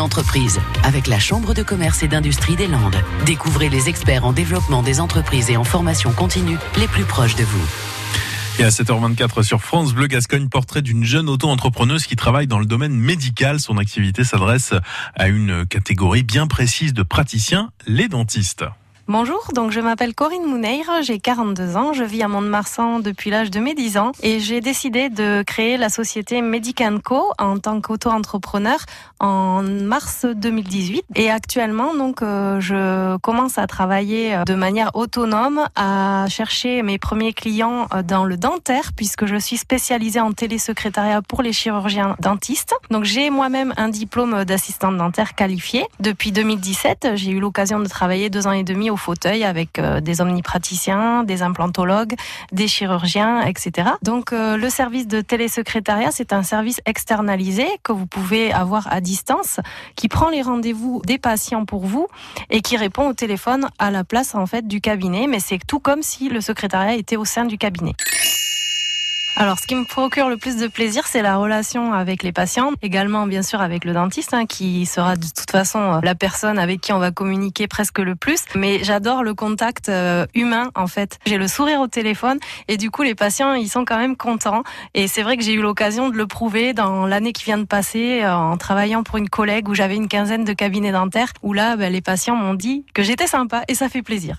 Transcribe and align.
entreprise 0.00 0.60
avec 0.82 1.06
la 1.06 1.18
Chambre 1.18 1.54
de 1.54 1.62
commerce 1.62 2.02
et 2.02 2.08
d'industrie 2.08 2.56
des 2.56 2.66
Landes. 2.66 2.96
Découvrez 3.24 3.68
les 3.68 3.88
experts 3.88 4.24
en 4.24 4.32
développement 4.32 4.82
des 4.82 5.00
entreprises 5.00 5.50
et 5.50 5.56
en 5.56 5.64
formation 5.64 6.12
continue 6.12 6.58
les 6.78 6.88
plus 6.88 7.04
proches 7.04 7.36
de 7.36 7.44
vous. 7.44 7.66
Et 8.58 8.64
à 8.64 8.70
7h24 8.70 9.42
sur 9.42 9.60
France 9.60 9.92
Bleu 9.92 10.06
Gascogne, 10.06 10.48
portrait 10.48 10.80
d'une 10.80 11.04
jeune 11.04 11.28
auto-entrepreneuse 11.28 12.06
qui 12.06 12.16
travaille 12.16 12.46
dans 12.46 12.58
le 12.58 12.64
domaine 12.64 12.94
médical. 12.94 13.60
Son 13.60 13.76
activité 13.76 14.24
s'adresse 14.24 14.72
à 15.14 15.28
une 15.28 15.66
catégorie 15.66 16.22
bien 16.22 16.46
précise 16.46 16.94
de 16.94 17.02
praticiens, 17.02 17.70
les 17.86 18.08
dentistes. 18.08 18.64
Bonjour, 19.08 19.50
donc 19.54 19.70
je 19.70 19.78
m'appelle 19.78 20.16
Corinne 20.16 20.44
Mouneir, 20.44 20.84
j'ai 21.02 21.20
42 21.20 21.76
ans, 21.76 21.92
je 21.92 22.02
vis 22.02 22.24
à 22.24 22.28
Mont-de-Marsan 22.28 22.98
depuis 22.98 23.30
l'âge 23.30 23.52
de 23.52 23.60
mes 23.60 23.72
10 23.72 23.98
ans 23.98 24.10
et 24.20 24.40
j'ai 24.40 24.60
décidé 24.60 25.10
de 25.10 25.44
créer 25.46 25.76
la 25.76 25.90
société 25.90 26.42
Medicanco 26.42 27.30
en 27.38 27.60
tant 27.60 27.80
qu'auto-entrepreneur 27.80 28.80
en 29.20 29.62
mars 29.62 30.26
2018 30.26 31.04
et 31.14 31.30
actuellement 31.30 31.94
donc 31.94 32.20
euh, 32.20 32.58
je 32.58 33.16
commence 33.18 33.58
à 33.58 33.68
travailler 33.68 34.34
euh, 34.34 34.42
de 34.42 34.54
manière 34.54 34.90
autonome 34.96 35.68
à 35.76 36.26
chercher 36.28 36.82
mes 36.82 36.98
premiers 36.98 37.32
clients 37.32 37.86
euh, 37.94 38.02
dans 38.02 38.24
le 38.24 38.36
dentaire 38.36 38.92
puisque 38.92 39.26
je 39.26 39.36
suis 39.36 39.56
spécialisée 39.56 40.20
en 40.20 40.32
télésecrétariat 40.32 41.22
pour 41.22 41.42
les 41.42 41.52
chirurgiens 41.52 42.16
dentistes. 42.18 42.74
Donc 42.90 43.04
j'ai 43.04 43.30
moi-même 43.30 43.72
un 43.76 43.88
diplôme 43.88 44.44
d'assistante 44.44 44.96
dentaire 44.96 45.36
qualifié. 45.36 45.86
Depuis 46.00 46.32
2017, 46.32 47.10
j'ai 47.14 47.30
eu 47.30 47.38
l'occasion 47.38 47.78
de 47.78 47.86
travailler 47.86 48.30
deux 48.30 48.48
ans 48.48 48.52
et 48.52 48.64
demi 48.64 48.90
au 48.90 48.95
fauteuil 48.96 49.44
avec 49.44 49.78
euh, 49.78 50.00
des 50.00 50.20
omnipraticiens, 50.20 51.24
des 51.24 51.42
implantologues, 51.42 52.14
des 52.52 52.68
chirurgiens, 52.68 53.42
etc. 53.42 53.90
Donc 54.02 54.32
euh, 54.32 54.56
le 54.56 54.70
service 54.70 55.06
de 55.06 55.20
télésecrétariat, 55.20 56.10
c'est 56.10 56.32
un 56.32 56.42
service 56.42 56.80
externalisé 56.86 57.66
que 57.82 57.92
vous 57.92 58.06
pouvez 58.06 58.52
avoir 58.52 58.92
à 58.92 59.00
distance, 59.00 59.60
qui 59.94 60.08
prend 60.08 60.28
les 60.28 60.42
rendez-vous 60.42 61.02
des 61.04 61.18
patients 61.18 61.64
pour 61.64 61.84
vous 61.86 62.08
et 62.50 62.60
qui 62.60 62.76
répond 62.76 63.08
au 63.08 63.12
téléphone 63.12 63.68
à 63.78 63.90
la 63.90 64.04
place 64.04 64.34
en 64.34 64.46
fait 64.46 64.66
du 64.66 64.80
cabinet. 64.80 65.26
Mais 65.26 65.40
c'est 65.40 65.58
tout 65.66 65.80
comme 65.80 66.02
si 66.02 66.28
le 66.28 66.40
secrétariat 66.40 66.94
était 66.94 67.16
au 67.16 67.24
sein 67.24 67.44
du 67.44 67.58
cabinet. 67.58 67.94
Alors, 69.38 69.58
ce 69.58 69.66
qui 69.66 69.74
me 69.74 69.84
procure 69.84 70.30
le 70.30 70.38
plus 70.38 70.56
de 70.56 70.66
plaisir, 70.66 71.06
c'est 71.06 71.20
la 71.20 71.36
relation 71.36 71.92
avec 71.92 72.22
les 72.22 72.32
patients, 72.32 72.72
également 72.80 73.26
bien 73.26 73.42
sûr 73.42 73.60
avec 73.60 73.84
le 73.84 73.92
dentiste, 73.92 74.32
hein, 74.32 74.46
qui 74.46 74.86
sera 74.86 75.14
de 75.14 75.26
toute 75.26 75.50
façon 75.50 75.78
euh, 75.78 76.00
la 76.02 76.14
personne 76.14 76.58
avec 76.58 76.80
qui 76.80 76.94
on 76.94 76.98
va 76.98 77.10
communiquer 77.10 77.68
presque 77.68 77.98
le 77.98 78.16
plus. 78.16 78.46
Mais 78.54 78.82
j'adore 78.82 79.22
le 79.22 79.34
contact 79.34 79.90
euh, 79.90 80.24
humain, 80.34 80.70
en 80.74 80.86
fait. 80.86 81.18
J'ai 81.26 81.36
le 81.36 81.48
sourire 81.48 81.82
au 81.82 81.86
téléphone 81.86 82.38
et 82.68 82.78
du 82.78 82.90
coup, 82.90 83.02
les 83.02 83.14
patients, 83.14 83.52
ils 83.52 83.68
sont 83.68 83.84
quand 83.84 83.98
même 83.98 84.16
contents. 84.16 84.62
Et 84.94 85.06
c'est 85.06 85.22
vrai 85.22 85.36
que 85.36 85.44
j'ai 85.44 85.52
eu 85.52 85.60
l'occasion 85.60 86.08
de 86.08 86.16
le 86.16 86.26
prouver 86.26 86.72
dans 86.72 87.06
l'année 87.06 87.34
qui 87.34 87.44
vient 87.44 87.58
de 87.58 87.64
passer, 87.64 88.22
euh, 88.22 88.34
en 88.34 88.56
travaillant 88.56 89.02
pour 89.02 89.18
une 89.18 89.28
collègue 89.28 89.68
où 89.68 89.74
j'avais 89.74 89.96
une 89.96 90.08
quinzaine 90.08 90.44
de 90.44 90.54
cabinets 90.54 90.92
dentaires, 90.92 91.34
où 91.42 91.52
là, 91.52 91.76
ben, 91.76 91.92
les 91.92 92.00
patients 92.00 92.36
m'ont 92.36 92.54
dit 92.54 92.86
que 92.94 93.02
j'étais 93.02 93.26
sympa 93.26 93.64
et 93.68 93.74
ça 93.74 93.90
fait 93.90 94.02
plaisir. 94.02 94.38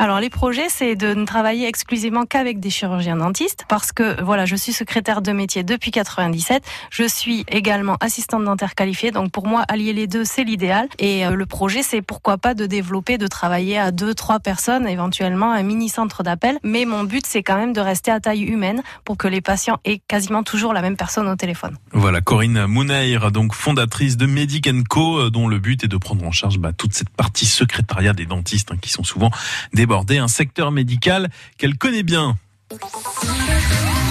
Alors 0.00 0.20
les 0.20 0.30
projets, 0.30 0.68
c'est 0.68 0.94
de 0.94 1.12
ne 1.12 1.24
travailler 1.24 1.66
exclusivement 1.66 2.24
qu'avec 2.24 2.60
des 2.60 2.70
chirurgiens 2.70 3.16
dentistes 3.16 3.64
parce 3.68 3.90
que 3.90 4.22
voilà, 4.22 4.46
je 4.46 4.54
suis 4.54 4.72
secrétaire 4.72 5.22
de 5.22 5.32
métier 5.32 5.64
depuis 5.64 5.90
97. 5.90 6.62
Je 6.88 7.02
suis 7.02 7.44
également 7.48 7.96
assistante 7.98 8.44
dentaire 8.44 8.76
qualifiée, 8.76 9.10
donc 9.10 9.32
pour 9.32 9.48
moi 9.48 9.64
allier 9.66 9.92
les 9.92 10.06
deux, 10.06 10.24
c'est 10.24 10.44
l'idéal. 10.44 10.86
Et 11.00 11.26
euh, 11.26 11.30
le 11.30 11.46
projet, 11.46 11.82
c'est 11.82 12.00
pourquoi 12.00 12.38
pas 12.38 12.54
de 12.54 12.66
développer, 12.66 13.18
de 13.18 13.26
travailler 13.26 13.76
à 13.76 13.90
deux, 13.90 14.14
trois 14.14 14.38
personnes, 14.38 14.86
éventuellement 14.86 15.50
un 15.50 15.64
mini 15.64 15.88
centre 15.88 16.22
d'appel. 16.22 16.60
Mais 16.62 16.84
mon 16.84 17.02
but, 17.02 17.26
c'est 17.26 17.42
quand 17.42 17.56
même 17.56 17.72
de 17.72 17.80
rester 17.80 18.12
à 18.12 18.20
taille 18.20 18.44
humaine 18.44 18.82
pour 19.04 19.16
que 19.16 19.26
les 19.26 19.40
patients 19.40 19.78
aient 19.84 20.00
quasiment 20.06 20.44
toujours 20.44 20.74
la 20.74 20.80
même 20.80 20.96
personne 20.96 21.26
au 21.26 21.34
téléphone. 21.34 21.76
Voilà, 21.90 22.20
Corinne 22.20 22.66
Mouneir, 22.66 23.32
donc 23.32 23.52
fondatrice 23.52 24.16
de 24.16 24.26
Medic 24.26 24.68
Co, 24.88 25.18
euh, 25.18 25.30
dont 25.30 25.48
le 25.48 25.58
but 25.58 25.82
est 25.82 25.88
de 25.88 25.96
prendre 25.96 26.24
en 26.24 26.30
charge 26.30 26.60
bah, 26.60 26.72
toute 26.72 26.94
cette 26.94 27.10
partie 27.10 27.46
secrétariat 27.46 28.12
des 28.12 28.26
dentistes 28.26 28.70
hein, 28.70 28.76
qui 28.80 28.90
sont 28.90 29.02
souvent 29.02 29.32
des 29.72 29.87
un 30.18 30.28
secteur 30.28 30.70
médical 30.70 31.28
qu'elle 31.56 31.76
connaît 31.76 32.02
bien. 32.02 32.36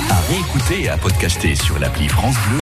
À 0.09 0.19
réécouter 0.29 0.83
et 0.83 0.89
à 0.89 0.97
podcaster 0.97 1.55
sur 1.55 1.77
l'appli 1.79 2.07
France 2.07 2.35
Bleu. 2.49 2.55